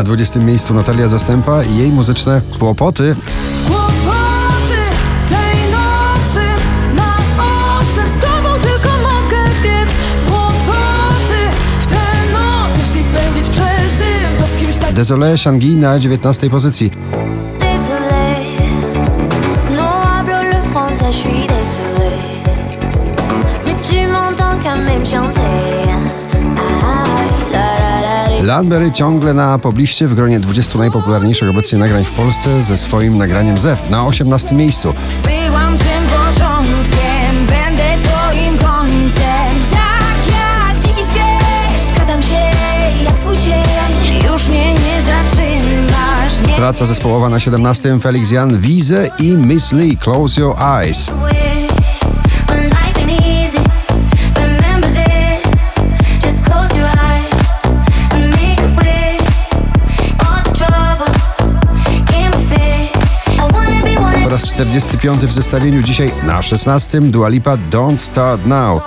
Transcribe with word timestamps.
Na 0.00 0.04
20 0.04 0.40
miejscu 0.40 0.74
Natalia 0.74 1.08
Zastępa 1.08 1.62
i 1.64 1.76
jej 1.76 1.90
muzyczne 1.90 2.42
kłopoty. 2.58 3.16
Kłopoty 3.66 4.80
tej 5.28 5.72
nocy 5.72 6.46
na 6.96 7.14
oczach 7.78 8.08
z 8.08 8.20
tobą 8.20 8.60
tylko 8.62 8.88
mogę 8.88 9.44
biec 9.62 9.88
Kłopoty 10.28 11.42
w 11.80 11.86
tę 11.86 12.32
noc 12.32 12.78
Jeśli 12.78 13.02
pędzić 13.04 13.48
przez 13.48 13.98
dym 13.98 14.36
to 14.38 14.44
z 14.44 14.56
kimś 14.56 14.76
tak 14.76 14.94
Désolé 14.94 15.38
Shangui 15.38 15.76
na 15.76 15.98
19 15.98 16.50
pozycji. 16.50 16.90
Désolé, 17.60 18.20
Landberry 28.50 28.92
ciągle 28.92 29.34
na 29.34 29.58
pobliście 29.58 30.08
w 30.08 30.14
gronie 30.14 30.40
20 30.40 30.78
najpopularniejszych 30.78 31.50
obecnie 31.50 31.78
nagrań 31.78 32.04
w 32.04 32.14
Polsce 32.14 32.62
ze 32.62 32.76
swoim 32.76 33.18
nagraniem 33.18 33.58
Zew 33.58 33.90
na 33.90 34.06
18 34.06 34.54
miejscu. 34.54 34.94
Byłam 35.24 35.78
tym 35.78 36.06
początkiem 36.06 37.36
Będę 37.36 37.84
twoim 38.02 38.58
końcem 38.58 39.56
Tak 39.70 40.26
jak 40.26 40.78
dziki 40.82 41.04
skierz, 41.04 41.80
skradam 41.80 42.22
się 42.22 42.34
jak 43.04 43.14
twój 43.14 43.38
cień. 43.38 44.32
Już 44.32 44.48
mnie 44.48 44.74
nie 44.74 45.02
zatrzymasz 45.02 46.48
nie 46.48 46.54
Praca 46.54 46.86
zespołowa 46.86 47.28
na 47.28 47.40
17 47.40 47.98
Felix 48.00 48.30
Jan 48.30 48.60
Wize 48.60 49.08
i 49.18 49.36
Miss 49.36 49.72
Lee 49.72 49.96
Close 49.96 50.40
Your 50.40 50.56
Eyes. 50.62 51.10
raz 64.40 64.48
45 64.48 65.20
w 65.20 65.32
zestawieniu, 65.32 65.82
dzisiaj 65.82 66.12
na 66.22 66.42
16 66.42 67.00
Dualipa 67.00 67.56
Don't 67.70 67.96
Start 67.96 68.46
Now. 68.46 68.82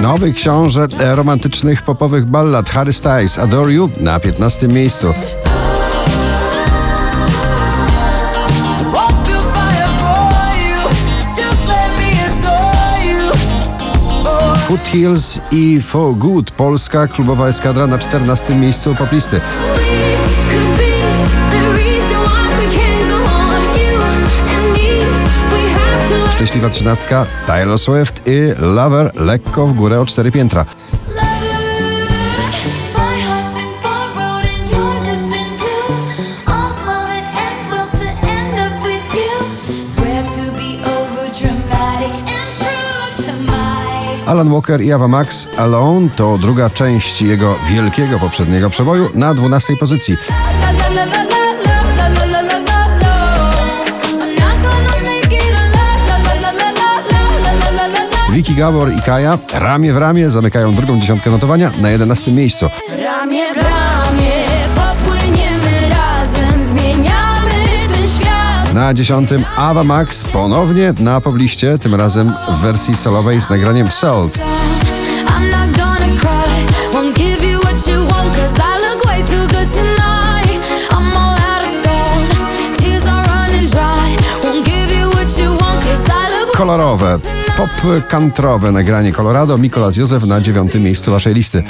Nowy 0.00 0.32
książę 0.32 0.86
romantycznych 0.98 1.82
popowych 1.82 2.26
ballad. 2.26 2.70
Harry 2.70 2.92
Styles 2.92 3.38
Adore 3.38 3.72
You 3.72 3.90
na 4.00 4.20
15 4.20 4.68
miejscu. 4.68 5.14
Foothills 14.72 15.40
i 15.50 15.80
For 15.80 16.14
Good, 16.14 16.50
polska 16.50 17.06
klubowa 17.06 17.48
eskadra 17.48 17.86
na 17.86 17.98
14 17.98 18.54
miejscu 18.54 18.94
poplisty. 18.94 19.40
Szczęśliwa 26.34 26.70
trzynastka 26.70 27.26
Taylor 27.46 27.78
Swift 27.78 28.22
i 28.26 28.52
Lover 28.58 29.10
lekko 29.14 29.66
w 29.66 29.72
górę 29.72 30.00
o 30.00 30.06
cztery 30.06 30.32
piętra. 30.32 30.66
Alan 44.26 44.50
Walker 44.50 44.82
i 44.82 44.92
Ava 44.92 45.08
Max 45.08 45.48
Alone 45.56 46.08
to 46.16 46.38
druga 46.38 46.70
część 46.70 47.22
jego 47.22 47.56
wielkiego 47.70 48.18
poprzedniego 48.18 48.70
przeboju 48.70 49.08
na 49.14 49.34
12 49.34 49.76
pozycji. 49.76 50.16
Vicky 58.32 58.54
Gabor 58.54 58.92
i 58.92 59.02
Kaja 59.02 59.38
ramię 59.54 59.92
w 59.92 59.96
ramię 59.96 60.30
zamykają 60.30 60.74
drugą 60.74 61.00
dziesiątkę 61.00 61.30
notowania 61.30 61.70
na 61.80 61.90
11 61.90 62.32
miejscu. 62.32 62.68
Ramię 62.98 63.54
w 63.54 63.56
ramię. 63.56 64.41
Na 68.74 68.94
dziesiątym 68.94 69.44
Ava 69.56 69.84
Max 69.84 70.24
ponownie 70.24 70.94
na 70.98 71.20
pobliście, 71.20 71.78
tym 71.78 71.94
razem 71.94 72.32
w 72.48 72.60
wersji 72.60 72.96
solowej 72.96 73.40
z 73.40 73.50
nagraniem 73.50 73.90
Salt. 73.90 74.38
Kolorowe, 86.56 87.18
pop-kantrowe 87.56 88.72
nagranie 88.72 89.12
Colorado, 89.12 89.58
Mikolas 89.58 89.96
Józef 89.96 90.24
na 90.24 90.40
dziewiątym 90.40 90.82
miejscu 90.82 91.10
waszej 91.10 91.34
listy. 91.34 91.62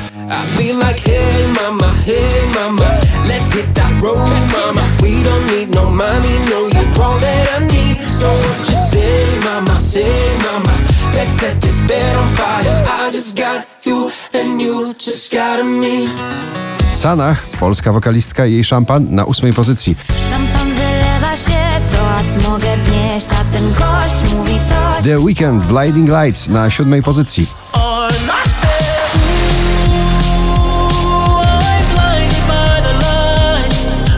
Sanach, 16.94 17.42
polska 17.60 17.92
wokalistka 17.92 18.46
i 18.46 18.52
jej 18.52 18.64
szampan 18.64 19.06
na 19.10 19.24
ósmej 19.24 19.52
pozycji. 19.52 19.96
Szampan 20.30 21.01
wylewa 21.22 21.36
się, 21.36 21.96
to 21.96 22.10
aż 22.10 22.44
mogę 22.48 22.76
wznieść, 22.76 23.26
a 23.30 23.56
ten 23.56 23.72
gość 23.72 24.34
mówi 24.34 24.58
coś. 24.68 25.04
The 25.04 25.20
Weekend 25.20 25.64
Blinding 25.64 26.08
Lights 26.08 26.48
na 26.48 26.70
siódmej 26.70 27.02
pozycji. 27.02 27.46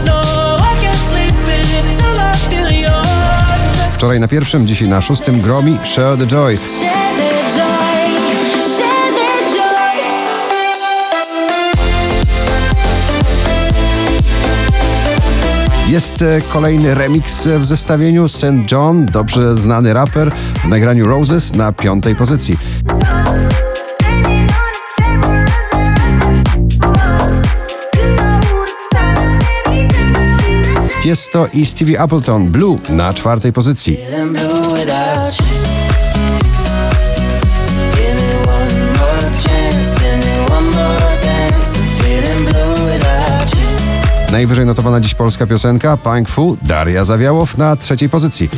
No. 0.07 0.23
Wczoraj 3.95 4.21
na 4.21 4.29
pierwszym, 4.29 4.67
dzisiaj 4.67 4.89
na 4.89 5.03
szóstym 5.03 5.41
Gromi 5.41 5.79
Share 5.85 6.19
the 6.19 6.27
Joy. 6.27 6.59
Jest 15.89 16.23
e, 16.23 16.41
kolejny 16.53 16.95
remix 16.95 17.49
w 17.59 17.65
zestawieniu 17.65 18.29
St. 18.29 18.73
John, 18.73 19.07
dobrze 19.07 19.57
znany 19.57 19.93
raper 19.93 20.33
w 20.55 20.69
nagraniu 20.69 21.07
Roses 21.07 21.55
na 21.55 21.73
piątej 21.73 22.17
pozycji. 22.17 22.57
Tiesto 31.03 31.49
i 31.55 31.67
Stevie 31.67 32.01
Appleton 32.01 32.47
Blue 32.47 32.79
na 32.89 33.15
czwartej 33.15 33.53
pozycji. 33.53 33.99
Najwyżej 44.35 44.67
notowana 44.67 45.01
dziś 45.01 45.15
polska 45.15 45.47
piosenka 45.47 45.97
Punk 45.97 46.29
Fu 46.29 46.57
Daria 46.63 47.05
Zawiałow 47.05 47.59
na 47.59 47.77
trzeciej 47.77 48.09
pozycji. 48.09 48.49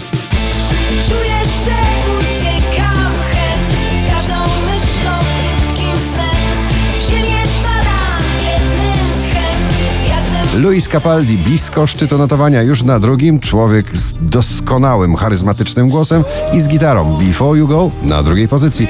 Luis 10.55 10.89
Capaldi 10.89 11.39
blisko 11.39 11.87
szczytu 11.87 12.19
notowania 12.19 12.63
już 12.63 12.83
na 12.83 13.01
drugim. 13.01 13.41
Człowiek 13.41 13.99
z 13.99 14.15
doskonałym, 14.21 15.17
charyzmatycznym 15.17 15.89
głosem 15.89 16.25
i 16.53 16.61
z 16.61 16.69
gitarą 16.69 17.19
Before 17.19 17.59
You 17.59 17.69
Go 17.69 17.91
na 18.03 18.23
drugiej 18.23 18.49
pozycji. 18.49 18.89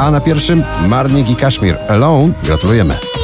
A 0.00 0.10
na 0.10 0.20
pierwszym 0.20 0.62
Marnik 0.88 1.30
i 1.30 1.36
Kaszmir 1.36 1.76
Alone. 1.88 2.32
Gratulujemy. 2.42 3.19